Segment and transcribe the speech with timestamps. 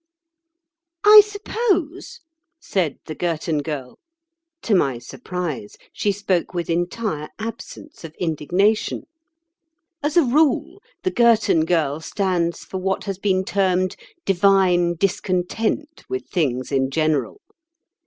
[1.03, 2.21] "I suppose,"
[2.59, 9.03] said the Girton Girl—to my surprise she spoke with entire absence of indignation.
[10.01, 13.95] As a rule, the Girton Girl stands for what has been termed
[14.25, 17.39] "divine discontent" with things in general.